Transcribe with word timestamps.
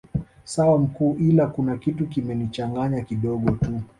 Sawa 0.43 0.77
mkuu 0.79 1.15
ila 1.17 1.47
kuna 1.47 1.77
kitu 1.77 2.07
kimenichanganya 2.07 3.01
kidogo 3.01 3.51
tu 3.51 3.81